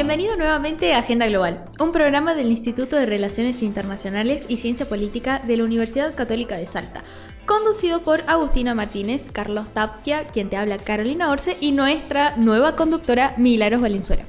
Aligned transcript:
Bienvenido 0.00 0.34
nuevamente 0.34 0.94
a 0.94 1.00
Agenda 1.00 1.26
Global, 1.26 1.66
un 1.78 1.92
programa 1.92 2.34
del 2.34 2.50
Instituto 2.50 2.96
de 2.96 3.04
Relaciones 3.04 3.62
Internacionales 3.62 4.46
y 4.48 4.56
Ciencia 4.56 4.88
Política 4.88 5.42
de 5.46 5.58
la 5.58 5.64
Universidad 5.64 6.14
Católica 6.14 6.56
de 6.56 6.66
Salta, 6.66 7.02
conducido 7.44 8.00
por 8.00 8.22
Agustina 8.26 8.74
Martínez, 8.74 9.28
Carlos 9.30 9.68
Tapia, 9.74 10.26
quien 10.28 10.48
te 10.48 10.56
habla 10.56 10.78
Carolina 10.78 11.30
Orce 11.30 11.58
y 11.60 11.72
nuestra 11.72 12.34
nueva 12.38 12.76
conductora 12.76 13.34
Milagros 13.36 13.82
Valenzuela. 13.82 14.24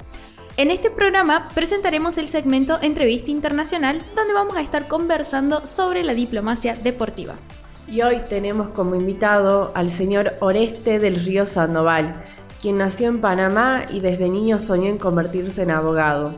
En 0.58 0.72
este 0.72 0.92
programa 0.92 1.48
presentaremos 1.56 2.18
el 2.18 2.28
segmento 2.28 2.78
Entrevista 2.82 3.32
Internacional, 3.32 4.04
donde 4.14 4.34
vamos 4.34 4.58
a 4.58 4.62
estar 4.62 4.90
conversando 4.90 5.66
sobre 5.66 6.04
la 6.04 6.14
diplomacia 6.14 6.76
deportiva. 6.76 7.36
Y 7.88 8.02
hoy 8.04 8.22
tenemos 8.30 8.70
como 8.70 8.96
invitado 8.96 9.72
al 9.76 9.92
señor 9.92 10.34
Oreste 10.40 11.00
del 11.00 11.16
Río 11.16 11.46
Sandoval, 11.46 12.24
quien 12.62 12.78
nació 12.78 13.08
en 13.08 13.22
Panamá 13.22 13.86
y 13.90 14.02
desde 14.02 14.30
niño 14.30 14.60
soñó 14.60 14.88
en 14.88 15.00
convertirse 15.00 15.64
en 15.64 15.72
abogado, 15.72 16.36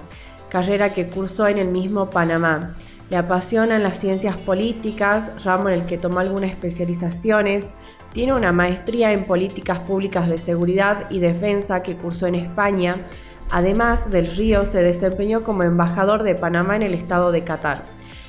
carrera 0.49 0.93
que 0.93 1.09
cursó 1.09 1.49
en 1.49 1.57
el 1.57 1.67
mismo 1.67 2.09
Panamá. 2.09 2.75
Le 3.09 3.17
apasionan 3.17 3.83
las 3.83 3.99
ciencias 3.99 4.37
políticas, 4.37 5.43
ramo 5.43 5.67
en 5.67 5.81
el 5.81 5.85
que 5.85 5.97
tomó 5.97 6.19
algunas 6.19 6.49
especializaciones, 6.49 7.75
tiene 8.13 8.33
una 8.33 8.53
maestría 8.53 9.11
en 9.11 9.25
políticas 9.25 9.81
públicas 9.81 10.29
de 10.29 10.37
seguridad 10.37 11.07
y 11.09 11.19
defensa 11.19 11.83
que 11.83 11.97
cursó 11.97 12.27
en 12.27 12.35
España. 12.35 13.05
Además 13.49 14.09
del 14.09 14.27
Río, 14.27 14.65
se 14.65 14.81
desempeñó 14.81 15.43
como 15.43 15.63
embajador 15.63 16.23
de 16.23 16.35
Panamá 16.35 16.77
en 16.77 16.83
el 16.83 16.93
estado 16.93 17.33
de 17.33 17.43
Qatar, 17.43 17.83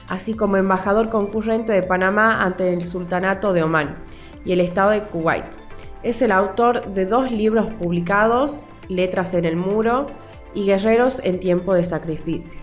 así 0.08 0.34
como 0.34 0.56
embajador 0.56 1.10
concurrente 1.10 1.72
de 1.72 1.84
Panamá 1.84 2.42
ante 2.42 2.72
el 2.72 2.84
Sultanato 2.84 3.52
de 3.52 3.62
Omán 3.62 3.98
y 4.44 4.52
el 4.52 4.60
estado 4.60 4.90
de 4.90 5.04
Kuwait. 5.04 5.63
Es 6.04 6.20
el 6.20 6.32
autor 6.32 6.92
de 6.92 7.06
dos 7.06 7.32
libros 7.32 7.72
publicados, 7.78 8.66
Letras 8.88 9.32
en 9.32 9.46
el 9.46 9.56
Muro 9.56 10.08
y 10.52 10.66
Guerreros 10.66 11.22
en 11.24 11.40
Tiempo 11.40 11.72
de 11.72 11.82
Sacrificio. 11.82 12.60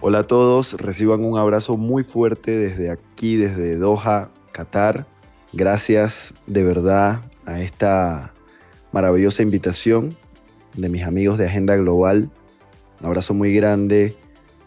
Hola 0.00 0.20
a 0.20 0.26
todos, 0.28 0.74
reciban 0.74 1.24
un 1.24 1.36
abrazo 1.36 1.76
muy 1.76 2.04
fuerte 2.04 2.56
desde 2.56 2.92
aquí, 2.92 3.34
desde 3.34 3.78
Doha, 3.78 4.30
Qatar. 4.52 5.06
Gracias 5.52 6.34
de 6.46 6.62
verdad 6.62 7.22
a 7.46 7.60
esta 7.60 8.32
maravillosa 8.92 9.42
invitación 9.42 10.16
de 10.74 10.88
mis 10.88 11.02
amigos 11.02 11.36
de 11.36 11.48
Agenda 11.48 11.74
Global. 11.74 12.30
Un 13.00 13.06
abrazo 13.06 13.34
muy 13.34 13.52
grande 13.52 14.16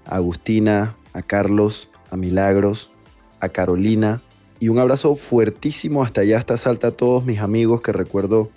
a 0.06 0.18
Agustina, 0.18 0.98
a 1.14 1.22
Carlos, 1.22 1.88
a 2.12 2.18
Milagros, 2.18 2.92
a 3.40 3.48
Carolina, 3.48 4.22
y 4.60 4.70
un 4.70 4.80
abrazo 4.80 5.16
fuertísimo 5.16 6.04
hasta 6.04 6.22
allá, 6.22 6.38
hasta 6.38 6.58
Salta, 6.58 6.88
a 6.88 6.92
todos 6.92 7.26
mis 7.26 7.40
amigos 7.40 7.82
que 7.82 7.92
recuerdo 7.92 8.50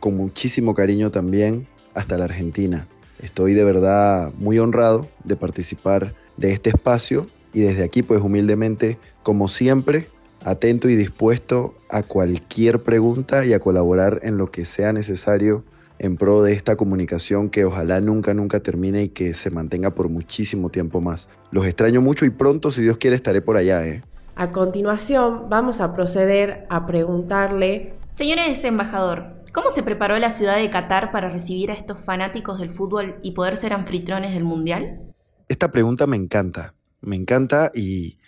con 0.00 0.16
muchísimo 0.16 0.74
cariño 0.74 1.10
también, 1.10 1.66
hasta 1.94 2.18
la 2.18 2.24
Argentina. 2.24 2.86
Estoy 3.22 3.54
de 3.54 3.64
verdad 3.64 4.32
muy 4.38 4.58
honrado 4.58 5.06
de 5.24 5.36
participar 5.36 6.14
de 6.36 6.52
este 6.52 6.70
espacio 6.70 7.26
y 7.52 7.60
desde 7.60 7.84
aquí 7.84 8.02
pues 8.02 8.20
humildemente, 8.20 8.98
como 9.22 9.48
siempre, 9.48 10.08
atento 10.44 10.88
y 10.88 10.96
dispuesto 10.96 11.74
a 11.88 12.02
cualquier 12.02 12.80
pregunta 12.80 13.46
y 13.46 13.52
a 13.52 13.60
colaborar 13.60 14.20
en 14.24 14.36
lo 14.36 14.50
que 14.50 14.64
sea 14.64 14.92
necesario 14.92 15.64
en 15.98 16.16
pro 16.16 16.42
de 16.42 16.52
esta 16.52 16.76
comunicación 16.76 17.48
que 17.48 17.64
ojalá 17.64 18.00
nunca, 18.00 18.34
nunca 18.34 18.60
termine 18.60 19.04
y 19.04 19.08
que 19.08 19.32
se 19.32 19.50
mantenga 19.50 19.94
por 19.94 20.08
muchísimo 20.08 20.68
tiempo 20.68 21.00
más. 21.00 21.28
Los 21.50 21.66
extraño 21.66 22.00
mucho 22.00 22.26
y 22.26 22.30
pronto, 22.30 22.72
si 22.72 22.82
Dios 22.82 22.98
quiere, 22.98 23.16
estaré 23.16 23.40
por 23.40 23.56
allá. 23.56 23.86
¿eh? 23.86 24.02
A 24.36 24.50
continuación, 24.50 25.48
vamos 25.48 25.80
a 25.80 25.94
proceder 25.94 26.66
a 26.68 26.86
preguntarle... 26.86 27.94
Señores 28.08 28.64
embajador, 28.64 29.36
¿cómo 29.52 29.70
se 29.70 29.84
preparó 29.84 30.18
la 30.18 30.30
ciudad 30.30 30.56
de 30.56 30.70
Qatar 30.70 31.12
para 31.12 31.30
recibir 31.30 31.70
a 31.70 31.74
estos 31.74 32.00
fanáticos 32.00 32.58
del 32.58 32.70
fútbol 32.70 33.14
y 33.22 33.30
poder 33.30 33.56
ser 33.56 33.72
anfitriones 33.72 34.34
del 34.34 34.42
Mundial? 34.42 35.00
Esta 35.48 35.70
pregunta 35.70 36.08
me 36.08 36.16
encanta, 36.16 36.74
me 37.00 37.14
encanta 37.14 37.70
y, 37.72 38.18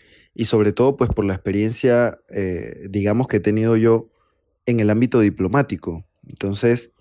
sobre 0.45 0.73
todo 0.73 0.97
pues 0.97 1.11
por 1.11 1.25
la 1.25 1.35
experiencia, 1.35 2.21
eh, 2.29 2.87
digamos, 2.89 3.27
que 3.27 3.39
he 3.39 3.41
tenido 3.41 3.77
yo 3.77 4.09
en 4.65 4.79
el 4.79 4.91
ámbito 4.91 5.19
diplomático. 5.19 6.05
Entonces, 6.29 6.93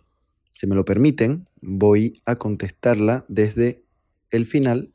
si 0.52 0.66
me 0.66 0.74
lo 0.74 0.84
permiten, 0.84 1.48
voy 1.62 2.24
a 2.26 2.38
contestarla 2.38 3.24
desde 3.28 3.84
el 4.32 4.48
final 4.48 4.92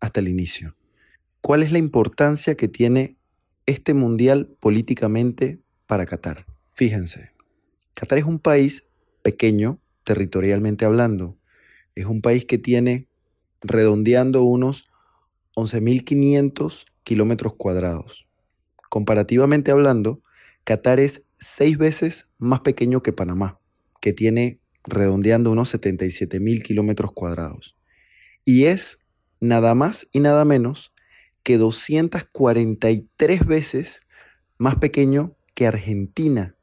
hasta 0.00 0.20
el 0.20 0.28
inicio. 0.28 0.76
¿Cuál 1.42 1.62
es 1.62 1.72
la 1.72 1.78
importancia 1.78 2.54
que 2.54 2.68
tiene 2.68 3.18
este 3.66 3.94
mundial 3.94 4.54
políticamente 4.60 5.60
para 5.86 6.06
Qatar. 6.06 6.46
Fíjense, 6.74 7.32
Qatar 7.94 8.18
es 8.18 8.24
un 8.24 8.38
país 8.38 8.84
pequeño, 9.22 9.80
territorialmente 10.04 10.84
hablando. 10.84 11.38
Es 11.94 12.06
un 12.06 12.20
país 12.20 12.44
que 12.44 12.58
tiene, 12.58 13.08
redondeando, 13.60 14.42
unos 14.42 14.84
11.500 15.54 16.86
kilómetros 17.04 17.54
cuadrados. 17.54 18.26
Comparativamente 18.90 19.70
hablando, 19.70 20.22
Qatar 20.64 21.00
es 21.00 21.22
seis 21.38 21.78
veces 21.78 22.26
más 22.38 22.60
pequeño 22.60 23.02
que 23.02 23.12
Panamá, 23.12 23.60
que 24.00 24.12
tiene, 24.12 24.60
redondeando, 24.84 25.50
unos 25.50 25.74
77.000 25.74 26.62
kilómetros 26.62 27.12
cuadrados. 27.12 27.76
Y 28.44 28.64
es 28.64 28.98
nada 29.40 29.74
más 29.74 30.08
y 30.12 30.20
nada 30.20 30.44
menos 30.44 30.93
que 31.44 31.58
243 31.58 33.46
veces 33.46 34.02
más 34.58 34.74
pequeño 34.76 35.36
que 35.54 35.68
Argentina, 35.68 36.56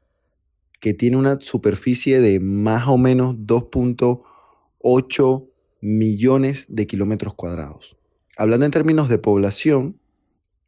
que 0.80 0.92
tiene 0.92 1.16
una 1.16 1.40
superficie 1.40 2.20
de 2.20 2.40
más 2.40 2.86
o 2.88 2.98
menos 2.98 3.36
2.8 3.36 5.48
millones 5.80 6.66
de 6.68 6.86
kilómetros 6.86 7.32
cuadrados. 7.34 7.96
Hablando 8.36 8.66
en 8.66 8.72
términos 8.72 9.08
de 9.08 9.18
población, 9.18 9.98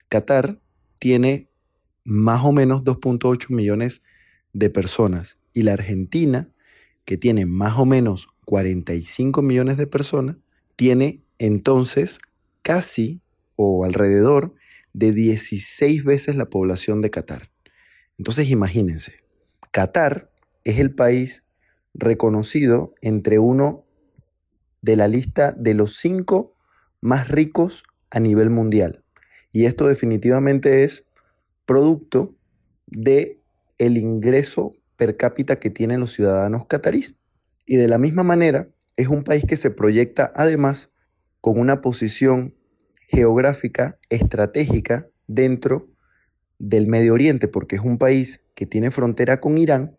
Qatar 0.09 0.61
tiene 1.01 1.49
más 2.05 2.45
o 2.45 2.53
menos 2.53 2.85
2.8 2.85 3.51
millones 3.51 4.05
de 4.53 4.71
personas 4.71 5.37
y 5.53 5.65
la 5.65 5.73
Argentina, 5.73 6.49
que 7.05 7.17
tiene 7.17 7.47
más 7.47 7.77
o 7.79 7.85
menos 7.85 8.29
45 8.45 9.43
millones 9.43 9.77
de 9.77 9.89
personas, 9.89 10.37
tiene 10.77 11.21
entonces 11.39 12.21
casi 12.63 13.21
o 13.57 13.85
alrededor 13.85 14.55
de 14.93 15.13
16 15.13 16.05
veces 16.05 16.37
la 16.37 16.47
población 16.47 17.01
de 17.01 17.11
Qatar. 17.11 17.51
Entonces 18.19 18.49
imagínense, 18.49 19.15
Qatar 19.73 20.31
es 20.65 20.79
el 20.79 20.95
país 20.95 21.43
reconocido 21.95 22.95
entre 23.01 23.39
uno 23.39 23.85
de 24.83 24.97
la 24.97 25.09
lista 25.09 25.53
de 25.53 25.75
los 25.75 25.97
cinco 25.97 26.55
más 27.01 27.29
ricos 27.29 27.85
a 28.11 28.21
nivel 28.21 28.51
mundial. 28.51 29.03
Y 29.53 29.67
esto 29.67 29.87
definitivamente 29.87 30.85
es 30.85 31.05
producto 31.67 32.35
de 32.87 33.41
el 33.79 33.97
ingreso 33.99 34.75
per 34.97 35.17
cápita 35.17 35.59
que 35.59 35.71
tienen 35.71 36.01
los 36.01 36.13
ciudadanos 36.13 36.67
catarís. 36.67 37.15
Y 37.67 37.77
de 37.77 37.89
la 37.89 37.99
misma 37.99 38.23
manera, 38.23 38.69
es 38.97 39.09
un 39.09 39.25
país 39.25 39.45
que 39.47 39.57
se 39.57 39.71
proyecta 39.71 40.33
además 40.35 40.91
con 41.41 41.59
una 41.59 41.81
posición 41.81 42.55
geográfica 43.09 43.99
estratégica 44.11 45.07
dentro 45.27 45.89
del 46.59 46.87
Medio 46.87 47.15
Oriente, 47.15 47.49
porque 47.49 47.77
es 47.77 47.83
un 47.83 47.99
país 47.99 48.43
que 48.55 48.67
tiene 48.67 48.91
frontera 48.91 49.41
con 49.41 49.59
Irán, 49.59 49.97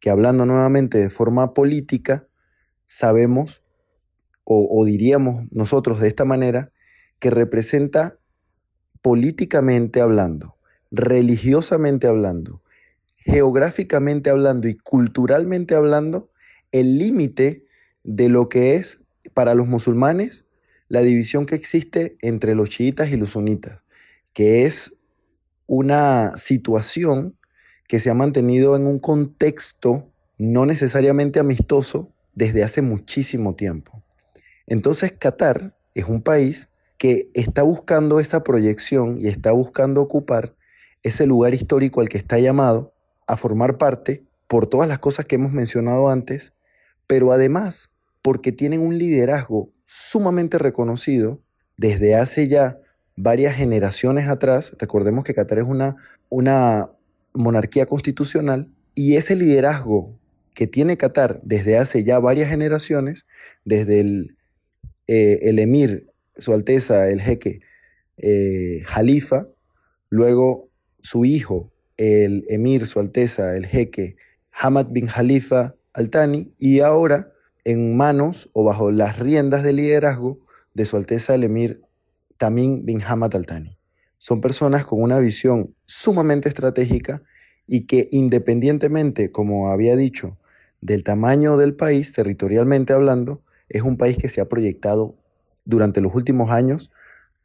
que 0.00 0.10
hablando 0.10 0.44
nuevamente 0.44 0.98
de 0.98 1.10
forma 1.10 1.54
política, 1.54 2.26
sabemos, 2.86 3.62
o, 4.44 4.68
o 4.70 4.84
diríamos 4.84 5.46
nosotros 5.50 6.00
de 6.00 6.08
esta 6.08 6.24
manera, 6.24 6.72
que 7.18 7.30
representa 7.30 8.18
políticamente 9.00 10.00
hablando, 10.00 10.56
religiosamente 10.90 12.06
hablando, 12.06 12.62
geográficamente 13.16 14.30
hablando 14.30 14.68
y 14.68 14.76
culturalmente 14.76 15.74
hablando, 15.74 16.30
el 16.72 16.98
límite 16.98 17.66
de 18.02 18.28
lo 18.28 18.48
que 18.48 18.74
es 18.74 19.00
para 19.34 19.54
los 19.54 19.68
musulmanes 19.68 20.44
la 20.92 21.00
división 21.00 21.46
que 21.46 21.54
existe 21.54 22.18
entre 22.20 22.54
los 22.54 22.68
chiitas 22.68 23.08
y 23.08 23.16
los 23.16 23.30
sunitas, 23.30 23.82
que 24.34 24.66
es 24.66 24.92
una 25.66 26.36
situación 26.36 27.34
que 27.88 27.98
se 27.98 28.10
ha 28.10 28.14
mantenido 28.14 28.76
en 28.76 28.86
un 28.86 28.98
contexto 28.98 30.12
no 30.36 30.66
necesariamente 30.66 31.40
amistoso 31.40 32.12
desde 32.34 32.62
hace 32.62 32.82
muchísimo 32.82 33.54
tiempo. 33.54 34.02
Entonces 34.66 35.12
Qatar 35.12 35.74
es 35.94 36.04
un 36.04 36.20
país 36.20 36.68
que 36.98 37.30
está 37.32 37.62
buscando 37.62 38.20
esa 38.20 38.44
proyección 38.44 39.18
y 39.18 39.28
está 39.28 39.52
buscando 39.52 40.02
ocupar 40.02 40.54
ese 41.02 41.24
lugar 41.24 41.54
histórico 41.54 42.02
al 42.02 42.10
que 42.10 42.18
está 42.18 42.38
llamado 42.38 42.92
a 43.26 43.38
formar 43.38 43.78
parte 43.78 44.24
por 44.46 44.66
todas 44.66 44.90
las 44.90 44.98
cosas 44.98 45.24
que 45.24 45.36
hemos 45.36 45.52
mencionado 45.52 46.10
antes, 46.10 46.52
pero 47.06 47.32
además 47.32 47.88
porque 48.20 48.52
tienen 48.52 48.80
un 48.80 48.98
liderazgo 48.98 49.70
sumamente 49.94 50.56
reconocido 50.56 51.42
desde 51.76 52.14
hace 52.14 52.48
ya 52.48 52.78
varias 53.14 53.54
generaciones 53.54 54.26
atrás. 54.26 54.72
Recordemos 54.78 55.22
que 55.24 55.34
Qatar 55.34 55.58
es 55.58 55.64
una, 55.66 55.96
una 56.30 56.90
monarquía 57.34 57.84
constitucional 57.84 58.68
y 58.94 59.16
ese 59.16 59.36
liderazgo 59.36 60.18
que 60.54 60.66
tiene 60.66 60.96
Qatar 60.96 61.40
desde 61.42 61.76
hace 61.76 62.04
ya 62.04 62.18
varias 62.18 62.48
generaciones, 62.48 63.26
desde 63.66 64.00
el, 64.00 64.36
eh, 65.08 65.38
emir, 65.42 66.08
su 66.38 66.54
alteza, 66.54 67.10
el 67.10 67.20
jeque 67.20 67.60
eh, 68.16 68.80
Jalifa, 68.86 69.46
luego 70.08 70.70
su 71.02 71.26
hijo, 71.26 71.70
el 71.98 72.46
emir, 72.48 72.86
su 72.86 72.98
alteza, 72.98 73.56
el 73.56 73.66
jeque 73.66 74.16
Hamad 74.52 74.86
bin 74.86 75.06
Jalifa 75.06 75.74
Al-Thani, 75.92 76.54
y 76.58 76.80
ahora 76.80 77.31
en 77.64 77.96
manos 77.96 78.50
o 78.52 78.64
bajo 78.64 78.90
las 78.90 79.18
riendas 79.18 79.62
de 79.62 79.72
liderazgo 79.72 80.38
de 80.74 80.84
su 80.84 80.96
alteza 80.96 81.34
el 81.34 81.44
emir 81.44 81.82
Tamim 82.36 82.84
bin 82.84 83.02
Hamad 83.02 83.34
Al-Thani. 83.36 83.78
Son 84.18 84.40
personas 84.40 84.84
con 84.84 85.02
una 85.02 85.18
visión 85.18 85.74
sumamente 85.84 86.48
estratégica 86.48 87.22
y 87.66 87.86
que 87.86 88.08
independientemente, 88.10 89.30
como 89.30 89.68
había 89.68 89.96
dicho, 89.96 90.38
del 90.80 91.04
tamaño 91.04 91.56
del 91.56 91.74
país, 91.74 92.12
territorialmente 92.12 92.92
hablando, 92.92 93.42
es 93.68 93.82
un 93.82 93.96
país 93.96 94.18
que 94.18 94.28
se 94.28 94.40
ha 94.40 94.48
proyectado 94.48 95.14
durante 95.64 96.00
los 96.00 96.14
últimos 96.14 96.50
años 96.50 96.90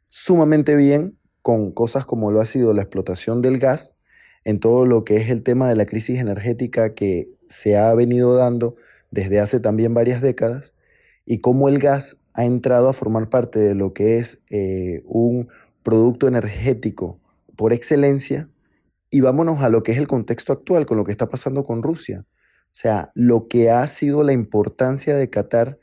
sumamente 0.08 0.74
bien 0.74 1.16
con 1.42 1.70
cosas 1.70 2.04
como 2.04 2.30
lo 2.30 2.40
ha 2.40 2.46
sido 2.46 2.74
la 2.74 2.82
explotación 2.82 3.42
del 3.42 3.58
gas, 3.58 3.96
en 4.44 4.60
todo 4.60 4.86
lo 4.86 5.04
que 5.04 5.18
es 5.18 5.30
el 5.30 5.42
tema 5.42 5.68
de 5.68 5.76
la 5.76 5.86
crisis 5.86 6.18
energética 6.18 6.94
que 6.94 7.28
se 7.46 7.76
ha 7.76 7.94
venido 7.94 8.34
dando 8.34 8.76
desde 9.10 9.40
hace 9.40 9.60
también 9.60 9.94
varias 9.94 10.22
décadas, 10.22 10.74
y 11.24 11.38
cómo 11.38 11.68
el 11.68 11.78
gas 11.78 12.16
ha 12.32 12.44
entrado 12.44 12.88
a 12.88 12.92
formar 12.92 13.28
parte 13.28 13.58
de 13.58 13.74
lo 13.74 13.92
que 13.92 14.18
es 14.18 14.42
eh, 14.50 15.02
un 15.04 15.48
producto 15.82 16.28
energético 16.28 17.18
por 17.56 17.72
excelencia. 17.72 18.48
Y 19.10 19.20
vámonos 19.20 19.62
a 19.62 19.68
lo 19.68 19.82
que 19.82 19.92
es 19.92 19.98
el 19.98 20.06
contexto 20.06 20.52
actual, 20.52 20.86
con 20.86 20.96
lo 20.96 21.04
que 21.04 21.12
está 21.12 21.28
pasando 21.28 21.64
con 21.64 21.82
Rusia. 21.82 22.24
O 22.28 22.80
sea, 22.80 23.10
lo 23.14 23.48
que 23.48 23.70
ha 23.70 23.86
sido 23.86 24.22
la 24.22 24.32
importancia 24.32 25.16
de 25.16 25.30
Qatar 25.30 25.78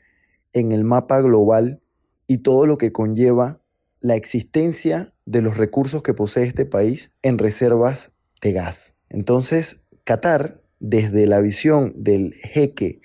en 0.52 0.72
el 0.72 0.84
mapa 0.84 1.20
global 1.20 1.80
y 2.26 2.38
todo 2.38 2.66
lo 2.66 2.78
que 2.78 2.92
conlleva 2.92 3.60
la 4.00 4.16
existencia 4.16 5.12
de 5.26 5.42
los 5.42 5.56
recursos 5.56 6.02
que 6.02 6.14
posee 6.14 6.44
este 6.44 6.64
país 6.64 7.10
en 7.22 7.38
reservas 7.38 8.12
de 8.40 8.52
gas. 8.52 8.96
Entonces, 9.10 9.82
Qatar, 10.04 10.62
desde 10.80 11.26
la 11.26 11.40
visión 11.40 11.92
del 11.96 12.34
jeque 12.34 13.00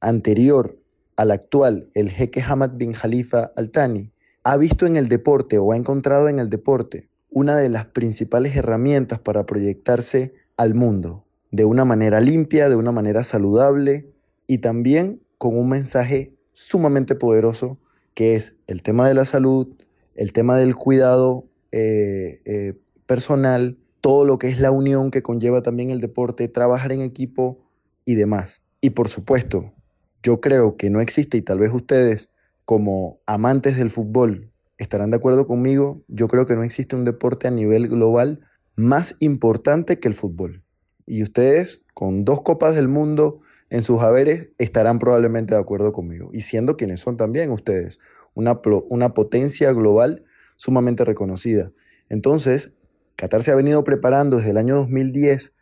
anterior 0.00 0.76
al 1.16 1.30
actual, 1.30 1.88
el 1.94 2.10
jeque 2.10 2.42
Hamad 2.42 2.70
bin 2.74 2.92
Khalifa 2.92 3.52
Al 3.56 3.70
Thani, 3.70 4.10
ha 4.42 4.56
visto 4.56 4.86
en 4.86 4.96
el 4.96 5.08
deporte 5.08 5.58
o 5.58 5.72
ha 5.72 5.76
encontrado 5.76 6.28
en 6.28 6.38
el 6.38 6.48
deporte 6.48 7.08
una 7.30 7.56
de 7.56 7.68
las 7.68 7.86
principales 7.86 8.56
herramientas 8.56 9.18
para 9.18 9.46
proyectarse 9.46 10.34
al 10.56 10.74
mundo 10.74 11.24
de 11.50 11.64
una 11.64 11.84
manera 11.84 12.20
limpia, 12.20 12.68
de 12.68 12.76
una 12.76 12.92
manera 12.92 13.24
saludable 13.24 14.06
y 14.46 14.58
también 14.58 15.20
con 15.38 15.56
un 15.58 15.68
mensaje 15.68 16.34
sumamente 16.52 17.14
poderoso 17.14 17.78
que 18.14 18.34
es 18.34 18.54
el 18.66 18.82
tema 18.82 19.08
de 19.08 19.14
la 19.14 19.24
salud, 19.24 19.68
el 20.14 20.32
tema 20.32 20.56
del 20.56 20.74
cuidado 20.74 21.44
eh, 21.72 22.40
eh, 22.44 22.74
personal, 23.06 23.78
todo 24.00 24.24
lo 24.24 24.38
que 24.38 24.48
es 24.48 24.60
la 24.60 24.70
unión 24.70 25.10
que 25.10 25.22
conlleva 25.22 25.62
también 25.62 25.90
el 25.90 26.00
deporte, 26.00 26.48
trabajar 26.48 26.92
en 26.92 27.02
equipo 27.02 27.58
y 28.04 28.14
demás. 28.14 28.62
Y 28.80 28.90
por 28.90 29.08
supuesto, 29.08 29.72
yo 30.22 30.40
creo 30.40 30.76
que 30.76 30.90
no 30.90 31.00
existe, 31.00 31.38
y 31.38 31.42
tal 31.42 31.58
vez 31.58 31.72
ustedes 31.72 32.30
como 32.64 33.20
amantes 33.26 33.76
del 33.76 33.90
fútbol 33.90 34.50
estarán 34.78 35.10
de 35.10 35.16
acuerdo 35.16 35.46
conmigo, 35.46 36.02
yo 36.08 36.28
creo 36.28 36.46
que 36.46 36.56
no 36.56 36.62
existe 36.62 36.96
un 36.96 37.04
deporte 37.04 37.48
a 37.48 37.50
nivel 37.50 37.88
global 37.88 38.40
más 38.76 39.16
importante 39.18 39.98
que 39.98 40.08
el 40.08 40.14
fútbol. 40.14 40.62
Y 41.06 41.22
ustedes, 41.22 41.82
con 41.94 42.24
dos 42.24 42.42
copas 42.42 42.74
del 42.74 42.88
mundo 42.88 43.40
en 43.68 43.82
sus 43.82 44.00
haberes, 44.00 44.48
estarán 44.58 44.98
probablemente 44.98 45.54
de 45.54 45.60
acuerdo 45.60 45.92
conmigo. 45.92 46.30
Y 46.32 46.40
siendo 46.40 46.76
quienes 46.76 47.00
son 47.00 47.16
también 47.16 47.50
ustedes, 47.50 47.98
una, 48.34 48.60
una 48.88 49.12
potencia 49.12 49.72
global 49.72 50.24
sumamente 50.56 51.04
reconocida. 51.04 51.72
Entonces, 52.08 52.72
Qatar 53.16 53.42
se 53.42 53.50
ha 53.50 53.56
venido 53.56 53.84
preparando 53.84 54.38
desde 54.38 54.50
el 54.50 54.56
año 54.56 54.76
2010, 54.76 55.54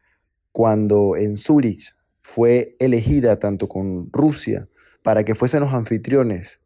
cuando 0.52 1.16
en 1.16 1.36
Zurich 1.36 1.94
fue 2.28 2.76
elegida 2.78 3.38
tanto 3.38 3.70
con 3.70 4.12
Rusia 4.12 4.68
para 5.02 5.24
que 5.24 5.34
fuesen 5.34 5.60
los 5.60 5.72
anfitriones 5.72 6.60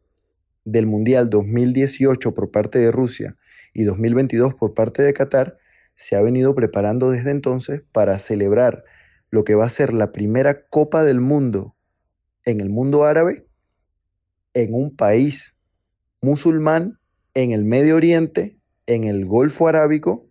del 0.65 0.87
Mundial 0.87 1.29
2018 1.29 2.33
por 2.33 2.51
parte 2.51 2.79
de 2.79 2.91
Rusia 2.91 3.37
y 3.73 3.83
2022 3.83 4.55
por 4.55 4.73
parte 4.73 5.03
de 5.03 5.13
Qatar, 5.13 5.57
se 5.93 6.17
ha 6.17 6.21
venido 6.21 6.53
preparando 6.53 7.11
desde 7.11 7.31
entonces 7.31 7.81
para 7.93 8.19
celebrar 8.19 8.83
lo 9.29 9.45
que 9.45 9.55
va 9.55 9.63
a 9.63 9.69
ser 9.69 9.93
la 9.93 10.11
primera 10.11 10.65
Copa 10.67 11.05
del 11.05 11.21
Mundo 11.21 11.77
en 12.43 12.59
el 12.59 12.69
mundo 12.69 13.05
árabe 13.05 13.47
en 14.53 14.73
un 14.73 14.93
país 14.93 15.55
musulmán 16.19 16.99
en 17.35 17.53
el 17.53 17.63
Medio 17.63 17.95
Oriente, 17.95 18.57
en 18.85 19.05
el 19.05 19.25
Golfo 19.25 19.69
Arábico, 19.69 20.27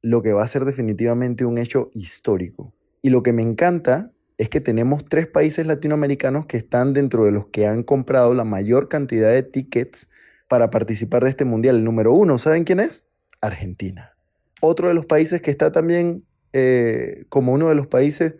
lo 0.00 0.22
que 0.22 0.32
va 0.32 0.44
a 0.44 0.48
ser 0.48 0.64
definitivamente 0.64 1.44
un 1.44 1.58
hecho 1.58 1.90
histórico. 1.92 2.72
Y 3.02 3.10
lo 3.10 3.24
que 3.24 3.32
me 3.32 3.42
encanta 3.42 4.12
es 4.38 4.48
que 4.48 4.60
tenemos 4.60 5.04
tres 5.04 5.26
países 5.26 5.66
latinoamericanos 5.66 6.46
que 6.46 6.56
están 6.56 6.92
dentro 6.92 7.24
de 7.24 7.32
los 7.32 7.46
que 7.46 7.66
han 7.66 7.82
comprado 7.82 8.34
la 8.34 8.44
mayor 8.44 8.88
cantidad 8.88 9.30
de 9.32 9.42
tickets 9.42 10.08
para 10.48 10.70
participar 10.70 11.24
de 11.24 11.30
este 11.30 11.44
mundial. 11.44 11.76
El 11.76 11.84
número 11.84 12.12
uno, 12.12 12.36
¿saben 12.38 12.64
quién 12.64 12.80
es? 12.80 13.08
Argentina. 13.40 14.14
Otro 14.60 14.88
de 14.88 14.94
los 14.94 15.06
países 15.06 15.40
que 15.40 15.50
está 15.50 15.72
también 15.72 16.24
eh, 16.52 17.24
como 17.28 17.52
uno 17.52 17.68
de 17.68 17.74
los 17.74 17.86
países 17.86 18.34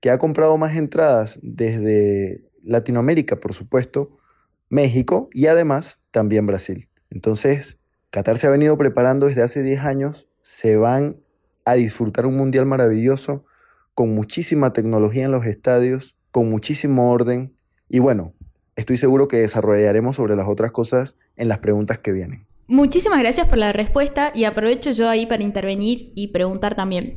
que 0.00 0.10
ha 0.10 0.18
comprado 0.18 0.56
más 0.56 0.76
entradas 0.76 1.38
desde 1.42 2.42
Latinoamérica, 2.62 3.36
por 3.40 3.52
supuesto, 3.52 4.18
México 4.68 5.28
y 5.32 5.46
además 5.46 5.98
también 6.10 6.46
Brasil. 6.46 6.88
Entonces, 7.10 7.78
Qatar 8.10 8.38
se 8.38 8.46
ha 8.46 8.50
venido 8.50 8.76
preparando 8.78 9.26
desde 9.26 9.42
hace 9.42 9.62
10 9.62 9.80
años, 9.80 10.28
se 10.42 10.76
van 10.76 11.16
a 11.64 11.74
disfrutar 11.74 12.26
un 12.26 12.36
mundial 12.36 12.66
maravilloso 12.66 13.44
con 14.00 14.14
muchísima 14.14 14.72
tecnología 14.72 15.26
en 15.26 15.30
los 15.30 15.44
estadios, 15.44 16.16
con 16.30 16.48
muchísimo 16.48 17.12
orden 17.12 17.54
y 17.86 17.98
bueno, 17.98 18.32
estoy 18.74 18.96
seguro 18.96 19.28
que 19.28 19.36
desarrollaremos 19.36 20.16
sobre 20.16 20.36
las 20.36 20.48
otras 20.48 20.72
cosas 20.72 21.18
en 21.36 21.48
las 21.48 21.58
preguntas 21.58 21.98
que 21.98 22.10
vienen. 22.10 22.46
Muchísimas 22.66 23.18
gracias 23.18 23.46
por 23.46 23.58
la 23.58 23.72
respuesta 23.72 24.32
y 24.34 24.44
aprovecho 24.44 24.90
yo 24.90 25.06
ahí 25.10 25.26
para 25.26 25.42
intervenir 25.42 26.14
y 26.14 26.28
preguntar 26.28 26.74
también. 26.74 27.16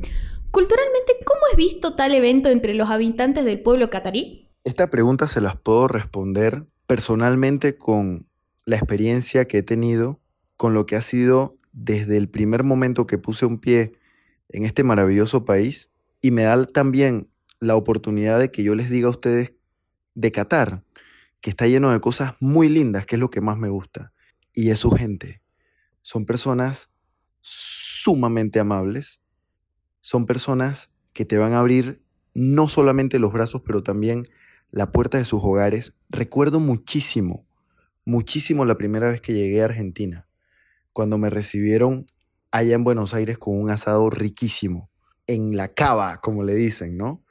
Culturalmente, 0.50 1.14
¿cómo 1.24 1.40
es 1.52 1.56
visto 1.56 1.94
tal 1.94 2.14
evento 2.14 2.50
entre 2.50 2.74
los 2.74 2.90
habitantes 2.90 3.46
del 3.46 3.62
pueblo 3.62 3.88
catarí? 3.88 4.50
Esta 4.62 4.90
pregunta 4.90 5.26
se 5.26 5.40
las 5.40 5.56
puedo 5.56 5.88
responder 5.88 6.66
personalmente 6.86 7.78
con 7.78 8.26
la 8.66 8.76
experiencia 8.76 9.46
que 9.46 9.56
he 9.56 9.62
tenido, 9.62 10.20
con 10.58 10.74
lo 10.74 10.84
que 10.84 10.96
ha 10.96 11.00
sido 11.00 11.56
desde 11.72 12.18
el 12.18 12.28
primer 12.28 12.62
momento 12.62 13.06
que 13.06 13.16
puse 13.16 13.46
un 13.46 13.58
pie 13.58 13.94
en 14.50 14.66
este 14.66 14.84
maravilloso 14.84 15.46
país 15.46 15.88
y 16.24 16.30
me 16.30 16.44
da 16.44 16.64
también 16.64 17.28
la 17.60 17.76
oportunidad 17.76 18.38
de 18.38 18.50
que 18.50 18.62
yo 18.62 18.74
les 18.74 18.88
diga 18.88 19.08
a 19.08 19.10
ustedes 19.10 19.52
de 20.14 20.32
Qatar, 20.32 20.82
que 21.42 21.50
está 21.50 21.66
lleno 21.66 21.92
de 21.92 22.00
cosas 22.00 22.32
muy 22.40 22.70
lindas, 22.70 23.04
que 23.04 23.16
es 23.16 23.20
lo 23.20 23.28
que 23.28 23.42
más 23.42 23.58
me 23.58 23.68
gusta, 23.68 24.14
y 24.54 24.70
es 24.70 24.78
su 24.78 24.90
gente. 24.90 25.42
Son 26.00 26.24
personas 26.24 26.88
sumamente 27.42 28.58
amables, 28.58 29.20
son 30.00 30.24
personas 30.24 30.88
que 31.12 31.26
te 31.26 31.36
van 31.36 31.52
a 31.52 31.58
abrir 31.58 32.00
no 32.32 32.68
solamente 32.68 33.18
los 33.18 33.34
brazos, 33.34 33.60
pero 33.60 33.82
también 33.82 34.26
la 34.70 34.92
puerta 34.92 35.18
de 35.18 35.26
sus 35.26 35.40
hogares. 35.44 35.98
Recuerdo 36.08 36.58
muchísimo, 36.58 37.46
muchísimo 38.06 38.64
la 38.64 38.78
primera 38.78 39.10
vez 39.10 39.20
que 39.20 39.34
llegué 39.34 39.60
a 39.60 39.66
Argentina, 39.66 40.26
cuando 40.94 41.18
me 41.18 41.28
recibieron 41.28 42.06
allá 42.50 42.76
en 42.76 42.84
Buenos 42.84 43.12
Aires 43.12 43.36
con 43.36 43.60
un 43.60 43.68
asado 43.68 44.08
riquísimo, 44.08 44.88
en 45.26 45.56
la 45.56 45.68
cava, 45.68 46.20
como 46.20 46.42
le 46.42 46.54
dicen, 46.54 46.96
¿no? 46.96 47.22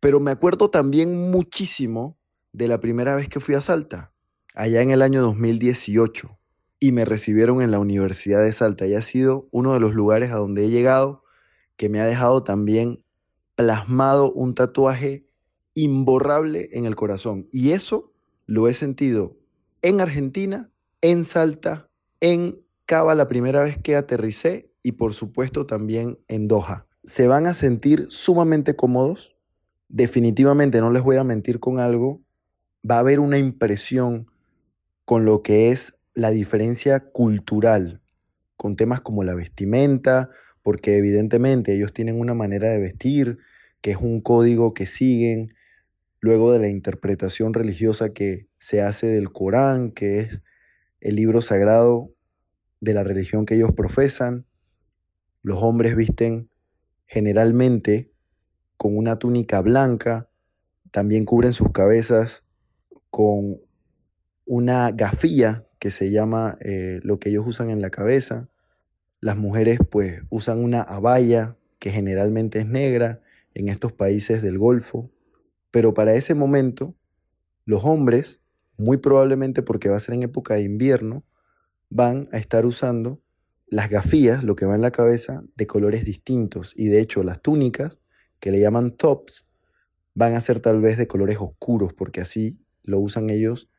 Pero 0.00 0.20
me 0.20 0.30
acuerdo 0.30 0.70
también 0.70 1.30
muchísimo 1.30 2.16
de 2.52 2.68
la 2.68 2.80
primera 2.80 3.14
vez 3.14 3.28
que 3.28 3.40
fui 3.40 3.54
a 3.54 3.60
Salta, 3.60 4.12
allá 4.54 4.82
en 4.82 4.90
el 4.90 5.02
año 5.02 5.22
2018 5.22 6.38
y 6.80 6.92
me 6.92 7.04
recibieron 7.04 7.60
en 7.60 7.70
la 7.70 7.78
Universidad 7.78 8.42
de 8.42 8.52
Salta 8.52 8.86
y 8.86 8.94
ha 8.94 9.02
sido 9.02 9.48
uno 9.50 9.74
de 9.74 9.80
los 9.80 9.94
lugares 9.94 10.30
a 10.30 10.36
donde 10.36 10.64
he 10.64 10.70
llegado 10.70 11.22
que 11.76 11.88
me 11.88 12.00
ha 12.00 12.06
dejado 12.06 12.42
también 12.42 13.02
plasmado 13.54 14.32
un 14.32 14.54
tatuaje 14.54 15.26
imborrable 15.74 16.70
en 16.72 16.86
el 16.86 16.96
corazón. 16.96 17.48
Y 17.52 17.72
eso 17.72 18.12
lo 18.46 18.68
he 18.68 18.74
sentido 18.74 19.36
en 19.82 20.00
Argentina, 20.00 20.70
en 21.02 21.24
Salta, 21.24 21.88
en 22.20 22.58
Cava 22.86 23.14
la 23.14 23.28
primera 23.28 23.62
vez 23.62 23.78
que 23.78 23.96
aterricé 23.96 24.70
y 24.82 24.92
por 24.92 25.14
supuesto 25.14 25.66
también 25.66 26.18
en 26.28 26.48
Doha. 26.48 26.86
Se 27.04 27.26
van 27.26 27.46
a 27.46 27.54
sentir 27.54 28.06
sumamente 28.10 28.76
cómodos. 28.76 29.36
Definitivamente, 29.88 30.80
no 30.80 30.90
les 30.90 31.02
voy 31.02 31.16
a 31.16 31.24
mentir 31.24 31.60
con 31.60 31.80
algo, 31.80 32.20
va 32.88 32.96
a 32.96 33.00
haber 33.00 33.20
una 33.20 33.38
impresión 33.38 34.26
con 35.04 35.24
lo 35.24 35.42
que 35.42 35.70
es 35.70 35.94
la 36.14 36.30
diferencia 36.30 37.00
cultural, 37.00 38.00
con 38.56 38.76
temas 38.76 39.00
como 39.00 39.24
la 39.24 39.34
vestimenta, 39.34 40.30
porque 40.62 40.98
evidentemente 40.98 41.74
ellos 41.74 41.92
tienen 41.92 42.20
una 42.20 42.34
manera 42.34 42.70
de 42.70 42.78
vestir, 42.78 43.38
que 43.80 43.92
es 43.92 43.96
un 43.96 44.20
código 44.20 44.74
que 44.74 44.86
siguen, 44.86 45.54
luego 46.20 46.52
de 46.52 46.58
la 46.58 46.68
interpretación 46.68 47.54
religiosa 47.54 48.12
que 48.12 48.46
se 48.58 48.82
hace 48.82 49.06
del 49.06 49.32
Corán, 49.32 49.90
que 49.90 50.20
es 50.20 50.42
el 51.00 51.16
libro 51.16 51.40
sagrado 51.40 52.12
de 52.80 52.94
la 52.94 53.02
religión 53.02 53.46
que 53.46 53.54
ellos 53.54 53.72
profesan. 53.74 54.44
Los 55.42 55.62
hombres 55.62 55.96
visten 55.96 56.49
generalmente 57.10 58.12
con 58.76 58.96
una 58.96 59.18
túnica 59.18 59.60
blanca, 59.60 60.30
también 60.92 61.24
cubren 61.24 61.52
sus 61.52 61.72
cabezas 61.72 62.44
con 63.10 63.60
una 64.46 64.92
gafía 64.92 65.66
que 65.80 65.90
se 65.90 66.12
llama 66.12 66.56
eh, 66.60 67.00
lo 67.02 67.18
que 67.18 67.30
ellos 67.30 67.44
usan 67.48 67.70
en 67.70 67.82
la 67.82 67.90
cabeza. 67.90 68.48
Las 69.20 69.36
mujeres 69.36 69.80
pues 69.90 70.22
usan 70.30 70.62
una 70.62 70.82
abaya 70.82 71.56
que 71.80 71.90
generalmente 71.90 72.60
es 72.60 72.66
negra 72.66 73.20
en 73.54 73.68
estos 73.68 73.92
países 73.92 74.40
del 74.40 74.56
Golfo. 74.56 75.10
Pero 75.72 75.94
para 75.94 76.14
ese 76.14 76.34
momento, 76.34 76.94
los 77.64 77.84
hombres, 77.84 78.40
muy 78.76 78.98
probablemente 78.98 79.62
porque 79.62 79.88
va 79.88 79.96
a 79.96 80.00
ser 80.00 80.14
en 80.14 80.22
época 80.22 80.54
de 80.54 80.62
invierno, 80.62 81.24
van 81.88 82.28
a 82.30 82.38
estar 82.38 82.64
usando 82.66 83.20
las 83.70 83.88
gafías, 83.88 84.42
lo 84.42 84.56
que 84.56 84.66
va 84.66 84.74
en 84.74 84.82
la 84.82 84.90
cabeza, 84.90 85.42
de 85.54 85.66
colores 85.66 86.04
distintos. 86.04 86.74
Y 86.76 86.88
de 86.88 87.00
hecho, 87.00 87.22
las 87.22 87.40
túnicas, 87.40 87.98
que 88.40 88.50
le 88.50 88.60
llaman 88.60 88.96
tops, 88.96 89.46
van 90.14 90.34
a 90.34 90.40
ser 90.40 90.58
tal 90.58 90.80
vez 90.80 90.98
de 90.98 91.06
colores 91.06 91.38
oscuros, 91.40 91.94
porque 91.94 92.20
así 92.20 92.58
lo 92.82 92.98
usan 92.98 93.30
ellos 93.30 93.70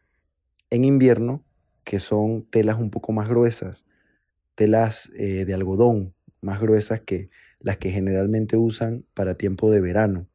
en 0.69 0.85
invierno, 0.85 1.43
que 1.83 1.99
son 1.99 2.45
telas 2.49 2.79
un 2.79 2.89
poco 2.89 3.11
más 3.11 3.27
gruesas, 3.27 3.85
telas 4.55 5.11
eh, 5.17 5.45
de 5.45 5.53
algodón 5.53 6.13
más 6.39 6.61
gruesas 6.61 7.01
que 7.01 7.29
las 7.59 7.77
que 7.77 7.91
generalmente 7.91 8.55
usan 8.55 9.05
para 9.13 9.35
tiempo 9.35 9.69
de 9.69 9.81
verano. 9.81 10.27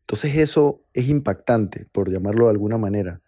Entonces 0.00 0.36
eso 0.36 0.82
es 0.92 1.08
impactante, 1.08 1.86
por 1.90 2.10
llamarlo 2.10 2.46
de 2.46 2.50
alguna 2.50 2.76
manera, 2.76 3.22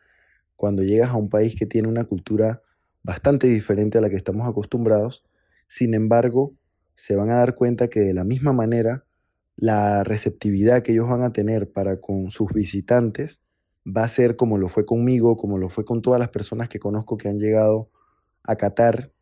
cuando 0.56 0.82
llegas 0.82 1.10
a 1.10 1.16
un 1.16 1.30
país 1.30 1.56
que 1.56 1.66
tiene 1.66 1.88
una 1.88 2.04
cultura 2.04 2.62
bastante 3.02 3.46
diferente 3.46 3.98
a 3.98 4.00
la 4.00 4.10
que 4.10 4.16
estamos 4.16 4.48
acostumbrados, 4.48 5.24
sin 5.66 5.94
embargo, 5.94 6.54
se 6.94 7.16
van 7.16 7.30
a 7.30 7.36
dar 7.36 7.54
cuenta 7.54 7.88
que 7.88 8.00
de 8.00 8.14
la 8.14 8.24
misma 8.24 8.52
manera, 8.52 9.04
la 9.56 10.04
receptividad 10.04 10.82
que 10.82 10.92
ellos 10.92 11.08
van 11.08 11.22
a 11.22 11.32
tener 11.32 11.70
para 11.70 12.00
con 12.00 12.30
sus 12.30 12.52
visitantes 12.52 13.42
va 13.84 14.04
a 14.04 14.08
ser 14.08 14.36
como 14.36 14.58
lo 14.58 14.68
fue 14.68 14.86
conmigo, 14.86 15.36
como 15.36 15.58
lo 15.58 15.68
fue 15.68 15.84
con 15.84 16.02
todas 16.02 16.20
las 16.20 16.28
personas 16.28 16.68
que 16.68 16.78
conozco 16.78 17.16
que 17.16 17.28
han 17.28 17.38
llegado 17.38 17.90
a 18.44 18.56
Qatar. 18.56 19.12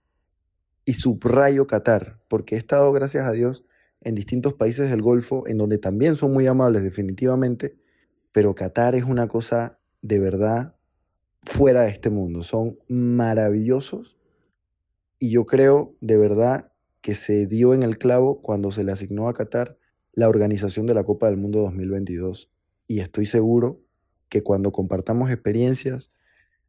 Y 0.84 0.94
subrayo 0.94 1.66
Qatar, 1.66 2.20
porque 2.28 2.54
he 2.54 2.58
estado, 2.58 2.92
gracias 2.92 3.26
a 3.26 3.32
Dios, 3.32 3.64
en 4.00 4.14
distintos 4.14 4.54
países 4.54 4.90
del 4.90 5.02
Golfo, 5.02 5.46
en 5.46 5.58
donde 5.58 5.78
también 5.78 6.16
son 6.16 6.32
muy 6.32 6.46
amables 6.46 6.82
definitivamente, 6.82 7.76
pero 8.32 8.54
Qatar 8.54 8.94
es 8.94 9.04
una 9.04 9.28
cosa 9.28 9.78
de 10.02 10.18
verdad 10.18 10.75
fuera 11.42 11.82
de 11.82 11.90
este 11.90 12.11
mundo. 12.11 12.42
Son 12.42 12.78
maravillosos 12.88 14.16
y 15.18 15.30
yo 15.30 15.47
creo 15.47 15.94
de 16.00 16.16
verdad 16.16 16.73
que 17.00 17.14
se 17.14 17.47
dio 17.47 17.75
en 17.75 17.82
el 17.82 17.99
clavo 17.99 18.40
cuando 18.42 18.70
se 18.70 18.85
le 18.85 18.92
asignó 18.92 19.28
a 19.28 19.35
Qatar 19.35 19.78
la 20.12 20.28
organización 20.28 20.87
de 20.87 20.94
la 20.94 21.04
Copa 21.04 21.26
del 21.26 21.37
Mundo 21.37 21.61
2022. 21.61 22.50
Y 22.87 23.00
estoy 23.00 23.26
seguro 23.26 23.80
que 24.28 24.42
cuando 24.42 24.73
compartamos 24.73 25.30
experiencias, 25.30 26.11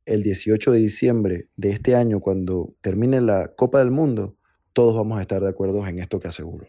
el 0.05 0.23
18 0.23 0.71
de 0.71 0.79
diciembre 0.79 1.49
de 1.57 1.69
este 1.71 1.95
año, 1.95 2.19
cuando 2.19 2.73
termine 2.81 3.21
la 3.21 3.53
Copa 3.55 3.79
del 3.79 3.91
Mundo, 3.91 4.35
todos 4.73 4.95
vamos 4.95 5.19
a 5.19 5.21
estar 5.21 5.41
de 5.41 5.49
acuerdo 5.49 5.85
en 5.85 5.99
esto 5.99 6.19
que 6.19 6.27
aseguro. 6.27 6.67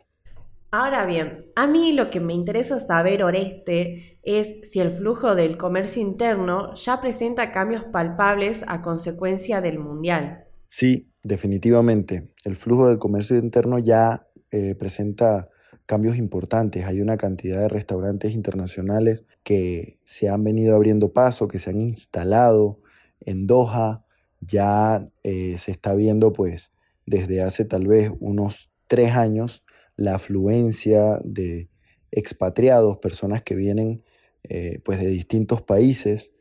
Ahora 0.75 1.05
bien, 1.05 1.37
a 1.55 1.67
mí 1.67 1.93
lo 1.93 2.09
que 2.09 2.19
me 2.19 2.33
interesa 2.33 2.81
saber, 2.81 3.23
Oreste, 3.25 4.19
es 4.23 4.57
si 4.63 4.81
el 4.81 4.91
flujo 4.91 5.35
del 5.35 5.59
comercio 5.59 6.01
interno 6.01 6.75
ya 6.75 6.99
presenta 7.03 7.53
cambios 7.53 7.85
palpables 7.85 8.65
a 8.67 8.81
consecuencia 8.81 9.61
del 9.61 9.79
Mundial. 9.79 10.45
Sí, 10.69 11.11
definitivamente. 11.23 12.31
El 12.45 12.57
flujo 12.57 12.89
del 12.89 12.99
comercio 12.99 13.37
interno 13.37 13.79
ya 13.81 14.27
eh, 14.51 14.75
presenta 14.75 15.51
cambios 15.85 16.17
importantes. 16.17 16.87
Hay 16.87 17.03
una 17.03 17.19
cantidad 17.19 17.61
de 17.61 17.69
restaurantes 17.69 18.33
internacionales 18.33 19.27
que 19.43 19.99
se 20.05 20.31
han 20.31 20.43
venido 20.43 20.75
abriendo 20.75 21.13
paso, 21.13 21.49
que 21.49 21.59
se 21.59 21.69
han 21.69 21.81
instalado 21.81 22.81
en 23.21 23.47
Doha. 23.47 24.07
Ya 24.41 25.07
eh, 25.23 25.59
se 25.59 25.71
está 25.71 25.95
viendo 25.95 26.33
pues 26.33 26.73
desde 27.05 27.43
hace 27.43 27.67
tal 27.67 27.87
vez 27.87 28.11
unos 28.21 28.71
tres 28.87 29.13
años 29.13 29.63
la 30.03 30.17
afluencia 30.17 31.21
de 31.25 31.69
expatriados, 32.11 32.99
personas 32.99 33.43
que 33.43 33.55
vienen 33.55 34.03
eh, 34.43 34.81
pues 34.85 34.99
de 34.99 35.07
distintos 35.07 35.63
países, 35.63 36.33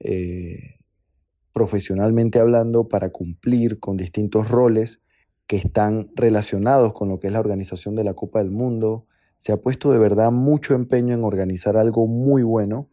eh, 0.00 0.78
profesionalmente 1.52 2.40
hablando, 2.40 2.88
para 2.88 3.10
cumplir 3.10 3.78
con 3.78 3.98
distintos 3.98 4.48
roles 4.48 5.02
que 5.46 5.56
están 5.56 6.10
relacionados 6.14 6.94
con 6.94 7.10
lo 7.10 7.20
que 7.20 7.26
es 7.26 7.32
la 7.34 7.40
organización 7.40 7.94
de 7.94 8.04
la 8.04 8.14
Copa 8.14 8.38
del 8.38 8.50
Mundo. 8.50 9.06
Se 9.36 9.52
ha 9.52 9.58
puesto 9.58 9.92
de 9.92 9.98
verdad 9.98 10.30
mucho 10.30 10.74
empeño 10.74 11.14
en 11.14 11.24
organizar 11.24 11.76
algo 11.76 12.06
muy 12.06 12.42
bueno 12.42 12.88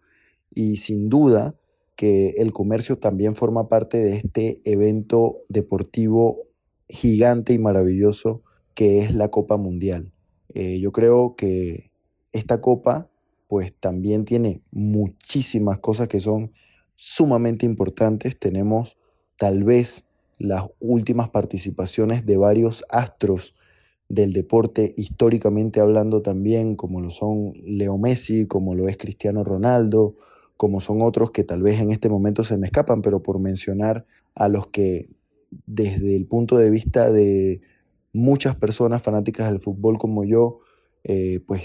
y 0.54 0.78
sin 0.78 1.08
duda 1.08 1.56
que 1.96 2.32
el 2.38 2.52
comercio 2.52 2.98
también 2.98 3.36
forma 3.36 3.70
parte 3.70 3.98
de 3.98 4.18
este 4.18 4.62
evento 4.66 5.38
deportivo 5.48 6.50
gigante 6.90 7.54
y 7.54 7.60
maravilloso 7.60 8.44
que 8.80 9.00
es 9.00 9.14
la 9.14 9.28
Copa 9.28 9.58
Mundial. 9.58 10.14
Eh, 10.54 10.80
yo 10.80 10.94
creo 10.94 11.36
que 11.36 11.92
esta 12.32 12.62
Copa 12.62 13.10
pues 13.50 13.74
también 13.74 14.24
tiene 14.24 14.62
muchísimas 14.72 15.80
cosas 15.80 16.08
que 16.08 16.22
son 16.22 16.54
sumamente 16.96 17.66
importantes. 17.66 18.40
Tenemos 18.40 18.96
tal 19.38 19.66
vez 19.66 20.06
las 20.38 20.64
últimas 20.80 21.28
participaciones 21.28 22.26
de 22.26 22.38
varios 22.38 22.86
astros 22.88 23.54
del 24.08 24.32
deporte 24.32 24.94
históricamente 24.96 25.82
hablando 25.82 26.22
también, 26.22 26.78
como 26.78 27.02
lo 27.02 27.10
son 27.10 27.52
Leo 27.66 27.98
Messi, 27.98 28.48
como 28.48 28.76
lo 28.76 28.88
es 28.88 28.96
Cristiano 28.96 29.44
Ronaldo, 29.44 30.16
como 30.56 30.80
son 30.80 31.02
otros 31.02 31.32
que 31.32 31.44
tal 31.44 31.64
vez 31.64 31.82
en 31.82 31.92
este 31.92 32.08
momento 32.08 32.46
se 32.46 32.56
me 32.56 32.68
escapan, 32.68 33.02
pero 33.02 33.22
por 33.22 33.40
mencionar 33.40 34.06
a 34.36 34.48
los 34.48 34.68
que 34.68 35.10
desde 35.66 36.16
el 36.16 36.28
punto 36.28 36.58
de 36.58 36.70
vista 36.70 37.12
de 37.12 37.60
muchas 38.14 38.56
personas 38.56 39.02
fanáticas 39.02 39.52
del 39.52 39.60
fútbol 39.60 39.98
como 39.98 40.24
yo, 40.24 40.60
eh, 41.04 41.40
pues 41.48 41.64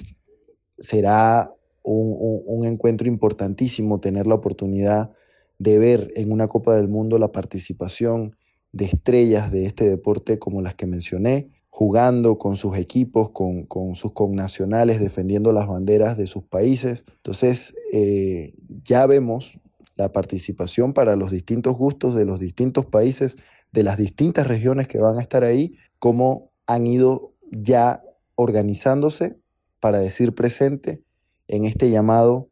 será 0.78 1.52
un, 1.82 2.64
encuentro 2.64 3.08
importantísimo 3.08 4.00
tener 4.00 4.26
la 4.26 4.34
oportunidad 4.34 5.12
de 5.58 5.78
ver 5.78 6.12
en 6.16 6.32
una 6.32 6.48
Copa 6.48 6.74
del 6.74 6.88
Mundo 6.88 7.18
la 7.18 7.32
participación 7.32 8.36
de 8.72 8.86
estrellas 8.86 9.52
de 9.52 9.66
este 9.66 9.88
deporte 9.88 10.38
como 10.38 10.62
las 10.62 10.74
que 10.74 10.86
mencioné, 10.86 11.50
jugando 11.70 12.38
con 12.38 12.56
sus 12.56 12.76
equipos, 12.76 13.30
con, 13.30 13.94
sus 13.94 14.12
connacionales, 14.12 15.00
defendiendo 15.00 15.52
las 15.52 15.68
banderas 15.68 16.16
de 16.16 16.26
sus 16.26 16.44
países. 16.44 17.04
Entonces, 17.16 17.74
eh, 17.92 18.54
ya 18.84 19.06
vemos 19.06 19.58
la 19.96 20.10
participación 20.12 20.92
para 20.92 21.16
los 21.16 21.30
distintos 21.30 21.76
gustos 21.76 22.14
de 22.14 22.24
los 22.24 22.40
distintos 22.40 22.86
países, 22.86 23.36
de 23.72 23.82
las 23.82 23.98
distintas 23.98 24.46
regiones 24.46 24.88
que 24.88 24.98
van 24.98 25.18
a 25.18 25.22
estar 25.22 25.44
ahí, 25.44 25.76
cómo 26.04 26.52
han 26.66 26.86
ido 26.86 27.32
ya 27.50 28.02
organizándose 28.34 29.38
para 29.80 30.00
decir 30.00 30.34
presente 30.34 31.02
en 31.48 31.64
este 31.64 31.88
llamado 31.88 32.50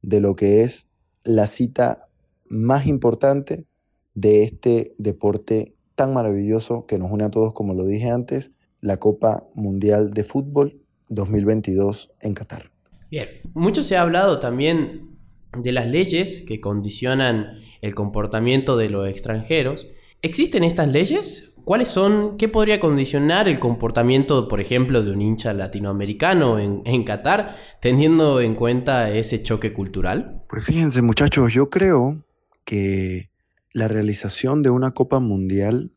de 0.00 0.22
lo 0.22 0.34
que 0.34 0.62
es 0.62 0.86
la 1.22 1.48
cita 1.48 2.08
más 2.46 2.86
importante 2.86 3.66
de 4.14 4.42
este 4.42 4.94
deporte 4.96 5.74
tan 5.96 6.14
maravilloso 6.14 6.86
que 6.86 6.96
nos 6.96 7.12
une 7.12 7.24
a 7.24 7.30
todos, 7.30 7.52
como 7.52 7.74
lo 7.74 7.84
dije 7.84 8.08
antes, 8.08 8.52
la 8.80 8.96
Copa 8.96 9.46
Mundial 9.52 10.14
de 10.14 10.24
Fútbol 10.24 10.80
2022 11.10 12.10
en 12.22 12.32
Qatar. 12.32 12.70
Bien, 13.10 13.26
mucho 13.52 13.82
se 13.82 13.98
ha 13.98 14.00
hablado 14.00 14.38
también 14.38 15.10
de 15.54 15.72
las 15.72 15.88
leyes 15.88 16.42
que 16.48 16.62
condicionan 16.62 17.58
el 17.82 17.94
comportamiento 17.94 18.78
de 18.78 18.88
los 18.88 19.06
extranjeros. 19.06 19.88
¿Existen 20.22 20.64
estas 20.64 20.88
leyes 20.88 21.52
¿Cuáles 21.68 21.88
son, 21.88 22.38
qué 22.38 22.48
podría 22.48 22.80
condicionar 22.80 23.46
el 23.46 23.58
comportamiento, 23.58 24.48
por 24.48 24.58
ejemplo, 24.58 25.02
de 25.02 25.12
un 25.12 25.20
hincha 25.20 25.52
latinoamericano 25.52 26.58
en, 26.58 26.80
en, 26.86 27.04
Qatar, 27.04 27.56
teniendo 27.82 28.40
en 28.40 28.54
cuenta 28.54 29.10
ese 29.10 29.42
choque 29.42 29.74
cultural? 29.74 30.44
Pues 30.48 30.64
fíjense 30.64 31.02
muchachos, 31.02 31.52
yo 31.52 31.68
creo 31.68 32.24
que 32.64 33.28
la 33.74 33.86
realización 33.86 34.62
de 34.62 34.70
una 34.70 34.92
Copa 34.92 35.20
Mundial 35.20 35.90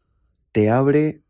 te 0.52 0.70
abre 0.70 1.22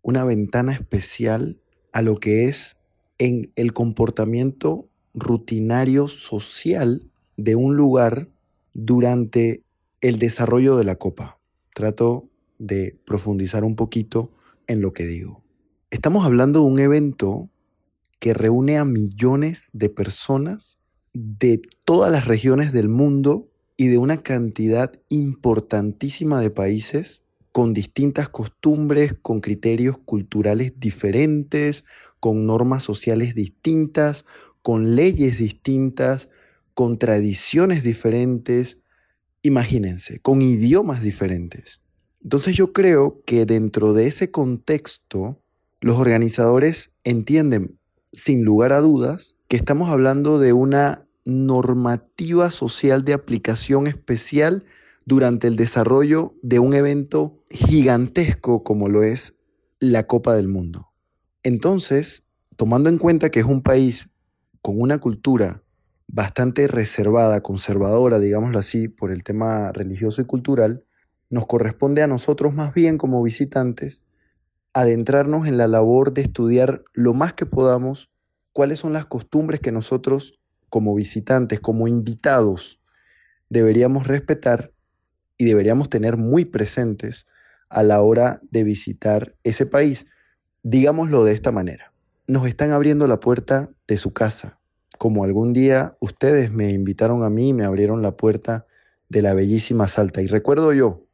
una 0.00 0.24
ventana 0.24 0.72
especial 0.72 1.58
a 1.92 2.00
lo 2.00 2.16
que 2.16 2.48
es 2.48 2.78
en 3.18 3.52
el 3.54 3.74
comportamiento 3.74 4.88
rutinario 5.12 6.08
social 6.08 7.02
de 7.36 7.54
un 7.54 7.76
lugar 7.76 8.28
durante 8.72 9.62
el 10.00 10.18
desarrollo 10.18 10.78
de 10.78 10.84
la 10.84 10.96
copa. 10.96 11.36
Trato 11.74 12.29
de 12.60 12.96
profundizar 13.06 13.64
un 13.64 13.74
poquito 13.74 14.30
en 14.68 14.80
lo 14.80 14.92
que 14.92 15.06
digo. 15.06 15.42
Estamos 15.90 16.24
hablando 16.24 16.60
de 16.60 16.66
un 16.66 16.78
evento 16.78 17.48
que 18.20 18.34
reúne 18.34 18.78
a 18.78 18.84
millones 18.84 19.70
de 19.72 19.88
personas 19.88 20.78
de 21.12 21.60
todas 21.84 22.12
las 22.12 22.26
regiones 22.26 22.72
del 22.72 22.88
mundo 22.88 23.48
y 23.76 23.88
de 23.88 23.98
una 23.98 24.22
cantidad 24.22 24.92
importantísima 25.08 26.40
de 26.40 26.50
países 26.50 27.24
con 27.50 27.72
distintas 27.72 28.28
costumbres, 28.28 29.14
con 29.20 29.40
criterios 29.40 29.96
culturales 29.98 30.74
diferentes, 30.78 31.84
con 32.20 32.46
normas 32.46 32.84
sociales 32.84 33.34
distintas, 33.34 34.26
con 34.62 34.94
leyes 34.94 35.38
distintas, 35.38 36.28
con 36.74 36.98
tradiciones 36.98 37.82
diferentes, 37.82 38.78
imagínense, 39.42 40.20
con 40.20 40.42
idiomas 40.42 41.02
diferentes. 41.02 41.80
Entonces 42.22 42.54
yo 42.54 42.72
creo 42.72 43.22
que 43.24 43.46
dentro 43.46 43.92
de 43.92 44.06
ese 44.06 44.30
contexto, 44.30 45.40
los 45.80 45.98
organizadores 45.98 46.92
entienden, 47.04 47.78
sin 48.12 48.44
lugar 48.44 48.72
a 48.72 48.80
dudas, 48.80 49.36
que 49.48 49.56
estamos 49.56 49.90
hablando 49.90 50.38
de 50.38 50.52
una 50.52 51.06
normativa 51.24 52.50
social 52.50 53.04
de 53.04 53.14
aplicación 53.14 53.86
especial 53.86 54.64
durante 55.06 55.46
el 55.46 55.56
desarrollo 55.56 56.34
de 56.42 56.58
un 56.58 56.74
evento 56.74 57.42
gigantesco 57.50 58.62
como 58.62 58.88
lo 58.88 59.02
es 59.02 59.34
la 59.78 60.06
Copa 60.06 60.34
del 60.34 60.48
Mundo. 60.48 60.88
Entonces, 61.42 62.24
tomando 62.56 62.90
en 62.90 62.98
cuenta 62.98 63.30
que 63.30 63.40
es 63.40 63.46
un 63.46 63.62
país 63.62 64.10
con 64.60 64.78
una 64.78 64.98
cultura 64.98 65.62
bastante 66.06 66.68
reservada, 66.68 67.40
conservadora, 67.40 68.18
digámoslo 68.18 68.58
así, 68.58 68.88
por 68.88 69.10
el 69.10 69.22
tema 69.22 69.72
religioso 69.72 70.20
y 70.20 70.26
cultural, 70.26 70.84
nos 71.30 71.46
corresponde 71.46 72.02
a 72.02 72.06
nosotros 72.06 72.52
más 72.52 72.74
bien 72.74 72.98
como 72.98 73.22
visitantes 73.22 74.04
adentrarnos 74.72 75.46
en 75.46 75.56
la 75.56 75.68
labor 75.68 76.12
de 76.12 76.22
estudiar 76.22 76.84
lo 76.92 77.14
más 77.14 77.34
que 77.34 77.46
podamos 77.46 78.10
cuáles 78.52 78.80
son 78.80 78.92
las 78.92 79.06
costumbres 79.06 79.60
que 79.60 79.72
nosotros 79.72 80.38
como 80.68 80.94
visitantes, 80.94 81.60
como 81.60 81.88
invitados, 81.88 82.80
deberíamos 83.48 84.06
respetar 84.06 84.72
y 85.36 85.44
deberíamos 85.44 85.88
tener 85.88 86.16
muy 86.16 86.44
presentes 86.44 87.26
a 87.68 87.82
la 87.82 88.02
hora 88.02 88.40
de 88.50 88.62
visitar 88.64 89.34
ese 89.42 89.66
país. 89.66 90.06
Digámoslo 90.62 91.24
de 91.24 91.32
esta 91.32 91.50
manera, 91.50 91.92
nos 92.26 92.46
están 92.46 92.70
abriendo 92.70 93.06
la 93.06 93.18
puerta 93.18 93.70
de 93.88 93.96
su 93.96 94.12
casa, 94.12 94.60
como 94.98 95.24
algún 95.24 95.52
día 95.52 95.96
ustedes 96.00 96.52
me 96.52 96.70
invitaron 96.70 97.24
a 97.24 97.30
mí 97.30 97.48
y 97.48 97.54
me 97.54 97.64
abrieron 97.64 98.02
la 98.02 98.16
puerta 98.16 98.66
de 99.08 99.22
la 99.22 99.34
bellísima 99.34 99.88
Salta. 99.88 100.22
Y 100.22 100.26
recuerdo 100.26 100.72
yo 100.72 101.06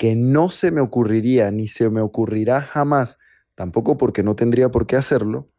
que 0.00 0.16
no 0.16 0.48
se 0.48 0.70
me 0.70 0.80
ocurriría, 0.80 1.50
ni 1.50 1.68
se 1.68 1.90
me 1.90 2.00
ocurrirá 2.00 2.62
jamás, 2.62 3.18
tampoco 3.54 3.98
porque 3.98 4.22
no 4.22 4.34
tendría 4.34 4.70
por 4.70 4.86
qué 4.86 4.96
hacerlo, 4.96 5.50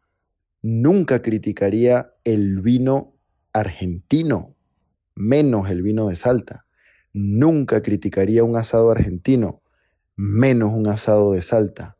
nunca 0.62 1.22
criticaría 1.22 2.12
el 2.24 2.60
vino 2.60 3.14
argentino, 3.52 4.56
menos 5.14 5.70
el 5.70 5.82
vino 5.82 6.08
de 6.08 6.16
Salta. 6.16 6.66
Nunca 7.12 7.82
criticaría 7.82 8.42
un 8.42 8.56
asado 8.56 8.90
argentino, 8.90 9.62
menos 10.16 10.72
un 10.74 10.88
asado 10.88 11.34
de 11.34 11.40
Salta. 11.40 11.96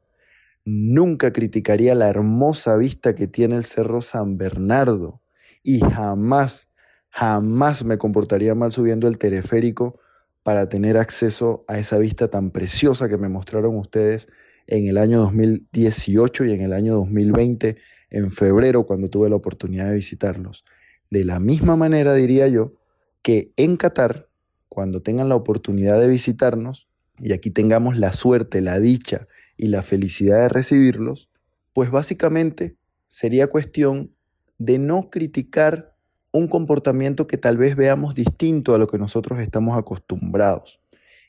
Nunca 0.65 1.33
criticaría 1.33 1.95
la 1.95 2.09
hermosa 2.09 2.77
vista 2.77 3.15
que 3.15 3.29
tiene 3.29 3.55
el 3.55 3.65
Cerro 3.65 4.01
San 4.01 4.37
Bernardo, 4.37 5.23
y 5.63 5.79
jamás, 5.79 6.69
jamás 7.09 7.85
me 7.85 7.99
comportaría 7.99 8.57
mal 8.57 8.73
subiendo 8.73 9.07
el 9.07 9.19
teleférico 9.19 10.01
para 10.43 10.69
tener 10.69 10.97
acceso 10.97 11.65
a 11.69 11.79
esa 11.79 11.99
vista 11.99 12.29
tan 12.29 12.51
preciosa 12.51 13.09
que 13.09 13.19
me 13.19 13.29
mostraron 13.29 13.77
ustedes 13.77 14.29
en 14.67 14.87
el 14.87 14.99
año 14.99 15.21
2018 15.21 16.45
y 16.47 16.53
en 16.53 16.63
el 16.63 16.73
año 16.73 16.95
2020, 16.95 17.77
en 18.11 18.31
febrero, 18.31 18.85
cuando 18.85 19.09
tuve 19.09 19.29
la 19.29 19.37
oportunidad 19.37 19.89
de 19.89 19.95
visitarlos. 19.95 20.65
De 21.11 21.25
la 21.25 21.41
misma 21.41 21.77
manera 21.77 22.15
diría 22.15 22.49
yo 22.49 22.75
que 23.23 23.53
en 23.57 23.77
Qatar, 23.77 24.29
cuando 24.69 25.03
tengan 25.03 25.29
la 25.29 25.37
oportunidad 25.37 26.01
de 26.01 26.09
visitarnos, 26.09 26.89
y 27.19 27.33
aquí 27.33 27.51
tengamos 27.51 27.97
la 27.97 28.13
suerte, 28.13 28.61
la 28.61 28.81
dicha 28.81 29.29
y 29.57 29.69
la 29.69 29.83
felicidad 29.83 30.41
de 30.41 30.49
recibirlos, 30.49 31.31
pues 31.73 31.91
básicamente 31.91 32.77
sería 33.11 33.47
cuestión 33.47 34.15
de 34.59 34.79
no 34.79 35.11
criticar 35.11 35.92
un 36.33 36.49
comportamiento 36.49 37.27
que 37.27 37.37
tal 37.37 37.59
vez 37.59 37.77
veamos 37.77 38.15
distinto 38.15 38.75
a 38.75 38.79
lo 38.79 38.89
que 38.89 38.99
nosotros 38.99 39.39
estamos 39.39 39.79
acostumbrados. 39.79 40.81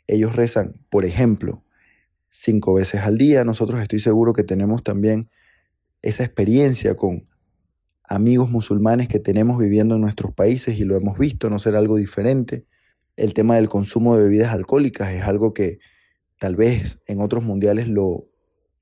Ellos 0.07 0.35
rezan, 0.35 0.79
por 0.89 1.05
ejemplo, 1.05 1.63
cinco 2.29 2.73
veces 2.73 3.01
al 3.01 3.17
día. 3.17 3.43
Nosotros 3.43 3.81
estoy 3.81 3.99
seguro 3.99 4.33
que 4.33 4.43
tenemos 4.43 4.81
también 4.81 5.29
esa 6.01 6.23
experiencia 6.23 6.95
con 6.95 7.27
amigos 8.03 8.49
musulmanes 8.49 9.07
que 9.07 9.19
tenemos 9.19 9.59
viviendo 9.59 9.95
en 9.95 10.01
nuestros 10.01 10.33
países 10.33 10.79
y 10.79 10.83
lo 10.83 10.95
hemos 10.95 11.17
visto, 11.17 11.49
no 11.49 11.59
ser 11.59 11.75
algo 11.75 11.97
diferente. 11.97 12.65
El 13.15 13.33
tema 13.33 13.55
del 13.55 13.69
consumo 13.69 14.15
de 14.15 14.23
bebidas 14.23 14.53
alcohólicas 14.53 15.11
es 15.13 15.23
algo 15.23 15.53
que 15.53 15.79
tal 16.39 16.55
vez 16.55 16.99
en 17.07 17.21
otros 17.21 17.43
mundiales 17.43 17.87
lo 17.87 18.27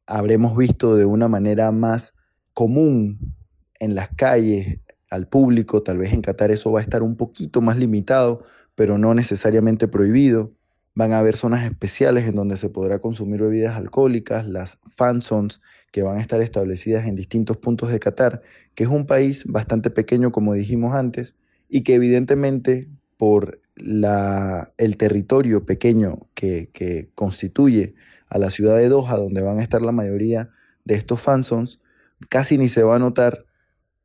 habremos 0.06 0.56
visto 0.58 0.96
de 0.96 1.06
una 1.06 1.28
manera 1.28 1.72
más 1.72 2.14
común 2.54 3.36
en 3.80 3.96
las 3.96 4.10
calles, 4.16 4.82
al 5.12 5.28
público, 5.28 5.84
tal 5.84 6.00
vez 6.00 6.14
en 6.14 6.22
Qatar 6.22 6.52
eso 6.52 6.72
va 6.72 6.80
a 6.80 6.84
estar 6.84 7.04
un 7.04 7.16
poquito 7.16 7.62
más 7.62 7.78
limitado, 7.78 8.44
pero 8.76 8.98
no 8.98 9.14
necesariamente 9.14 9.88
prohibido. 9.88 10.54
Van 10.96 11.12
a 11.12 11.20
haber 11.20 11.36
zonas 11.36 11.64
especiales 11.66 12.28
en 12.28 12.36
donde 12.36 12.58
se 12.58 12.70
podrá 12.70 13.00
consumir 13.00 13.42
bebidas 13.42 13.76
alcohólicas, 13.76 14.48
las 14.48 14.80
fan 14.96 15.22
zones 15.22 15.62
que 15.92 16.02
van 16.02 16.18
a 16.18 16.22
estar 16.22 16.42
establecidas 16.42 17.06
en 17.06 17.16
distintos 17.16 17.58
puntos 17.58 17.92
de 17.92 18.00
Qatar, 18.00 18.42
que 18.74 18.86
es 18.86 18.90
un 18.90 19.06
país 19.06 19.46
bastante 19.46 19.90
pequeño, 19.90 20.32
como 20.32 20.54
dijimos 20.54 20.96
antes, 20.96 21.36
y 21.70 21.84
que 21.84 21.96
evidentemente 21.96 22.90
por 23.18 23.62
la, 23.76 24.74
el 24.78 24.96
territorio 24.98 25.66
pequeño 25.66 26.28
que, 26.34 26.70
que 26.74 27.10
constituye 27.16 27.96
a 28.28 28.38
la 28.38 28.50
ciudad 28.50 28.78
de 28.78 28.88
Doha, 28.88 29.18
donde 29.18 29.42
van 29.42 29.60
a 29.60 29.64
estar 29.64 29.82
la 29.82 29.92
mayoría 29.92 30.50
de 30.86 30.96
estos 30.96 31.22
fan 31.22 31.44
zones, 31.44 31.82
casi 32.30 32.58
ni 32.58 32.70
se 32.70 32.84
va 32.84 32.96
a 32.96 33.00
notar 33.00 33.46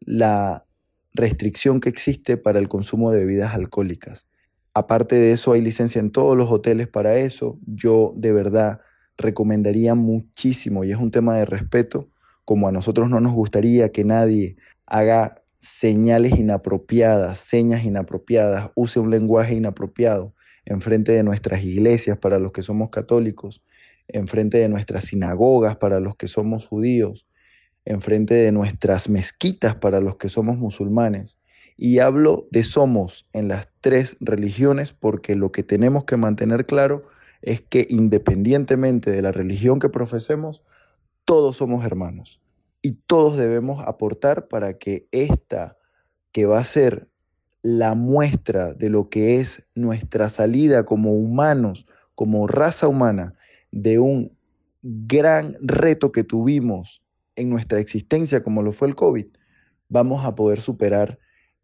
la 0.00 0.65
restricción 1.16 1.80
que 1.80 1.88
existe 1.88 2.36
para 2.36 2.58
el 2.58 2.68
consumo 2.68 3.10
de 3.10 3.20
bebidas 3.20 3.54
alcohólicas. 3.54 4.26
Aparte 4.74 5.16
de 5.16 5.32
eso, 5.32 5.52
hay 5.52 5.62
licencia 5.62 5.98
en 6.00 6.10
todos 6.10 6.36
los 6.36 6.50
hoteles 6.50 6.86
para 6.86 7.16
eso. 7.16 7.58
Yo 7.66 8.12
de 8.16 8.32
verdad 8.32 8.80
recomendaría 9.16 9.94
muchísimo, 9.94 10.84
y 10.84 10.92
es 10.92 10.98
un 10.98 11.10
tema 11.10 11.36
de 11.38 11.46
respeto, 11.46 12.10
como 12.44 12.68
a 12.68 12.72
nosotros 12.72 13.08
no 13.08 13.20
nos 13.20 13.32
gustaría 13.32 13.90
que 13.90 14.04
nadie 14.04 14.56
haga 14.84 15.42
señales 15.56 16.38
inapropiadas, 16.38 17.38
señas 17.38 17.84
inapropiadas, 17.84 18.70
use 18.74 19.00
un 19.00 19.10
lenguaje 19.10 19.54
inapropiado 19.54 20.34
en 20.64 20.80
frente 20.80 21.12
de 21.12 21.22
nuestras 21.22 21.64
iglesias 21.64 22.18
para 22.18 22.38
los 22.38 22.52
que 22.52 22.62
somos 22.62 22.90
católicos, 22.90 23.62
en 24.08 24.28
frente 24.28 24.58
de 24.58 24.68
nuestras 24.68 25.04
sinagogas 25.04 25.76
para 25.76 25.98
los 25.98 26.16
que 26.16 26.28
somos 26.28 26.66
judíos, 26.66 27.26
enfrente 27.86 28.34
de 28.34 28.52
nuestras 28.52 29.08
mezquitas 29.08 29.76
para 29.76 30.00
los 30.00 30.16
que 30.16 30.28
somos 30.28 30.58
musulmanes. 30.58 31.38
Y 31.76 32.00
hablo 32.00 32.48
de 32.50 32.64
somos 32.64 33.28
en 33.32 33.48
las 33.48 33.68
tres 33.80 34.16
religiones 34.20 34.92
porque 34.92 35.36
lo 35.36 35.52
que 35.52 35.62
tenemos 35.62 36.04
que 36.04 36.16
mantener 36.16 36.66
claro 36.66 37.04
es 37.42 37.60
que 37.60 37.86
independientemente 37.88 39.10
de 39.10 39.22
la 39.22 39.32
religión 39.32 39.78
que 39.78 39.88
profesemos, 39.88 40.62
todos 41.24 41.56
somos 41.56 41.84
hermanos 41.84 42.40
y 42.82 42.92
todos 42.92 43.36
debemos 43.36 43.86
aportar 43.86 44.48
para 44.48 44.78
que 44.78 45.06
esta, 45.12 45.76
que 46.32 46.46
va 46.46 46.58
a 46.58 46.64
ser 46.64 47.08
la 47.62 47.94
muestra 47.94 48.74
de 48.74 48.90
lo 48.90 49.08
que 49.08 49.40
es 49.40 49.62
nuestra 49.74 50.28
salida 50.28 50.84
como 50.84 51.12
humanos, 51.12 51.86
como 52.14 52.46
raza 52.46 52.88
humana, 52.88 53.34
de 53.70 53.98
un 53.98 54.36
gran 54.82 55.56
reto 55.60 56.10
que 56.10 56.24
tuvimos 56.24 57.02
en 57.36 57.48
nuestra 57.50 57.78
existencia 57.80 58.42
como 58.42 58.62
lo 58.62 58.72
fue 58.72 58.88
el 58.88 58.94
COVID, 58.94 59.26
vamos 59.88 60.24
a 60.24 60.34
poder 60.34 60.60
superar 60.60 61.18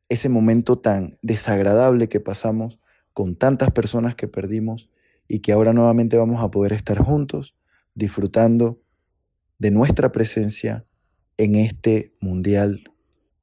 ese 0.09 0.29
momento 0.29 0.79
tan 0.79 1.13
desagradable 1.23 2.09
que 2.09 2.21
pasamos 2.21 2.79
con 3.13 3.35
tantas 3.35 3.71
personas 3.71 4.15
que 4.15 4.29
perdimos 4.29 4.91
y 5.29 5.41
que 5.41 5.53
ahora 5.53 5.73
nuevamente 5.73 6.17
vamos 6.17 6.43
a 6.43 6.51
poder 6.51 6.73
estar 6.73 6.99
juntos 6.99 7.57
disfrutando 7.95 8.81
de 9.59 9.71
nuestra 9.71 10.13
presencia 10.13 10.85
en 11.37 11.55
este 11.55 12.15
mundial 12.21 12.85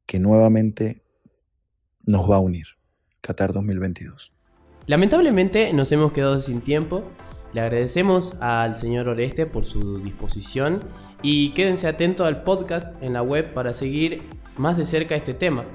que 0.05 0.19
nuevamente 0.19 1.03
nos 2.03 2.29
va 2.29 2.37
a 2.37 2.39
unir, 2.39 2.65
Qatar 3.21 3.53
2022. 3.53 4.33
Lamentablemente 4.87 5.71
nos 5.73 5.91
hemos 5.91 6.11
quedado 6.11 6.39
sin 6.39 6.61
tiempo. 6.61 7.03
Le 7.53 7.61
agradecemos 7.61 8.33
al 8.39 8.75
señor 8.75 9.07
Oreste 9.07 9.45
por 9.45 9.65
su 9.65 9.99
disposición 9.99 10.79
y 11.21 11.49
quédense 11.51 11.87
atentos 11.87 12.27
al 12.27 12.43
podcast 12.43 13.01
en 13.01 13.13
la 13.13 13.23
web 13.23 13.53
para 13.53 13.73
seguir 13.73 14.23
más 14.57 14.77
de 14.77 14.85
cerca 14.85 15.15
este 15.15 15.33
tema. 15.33 15.65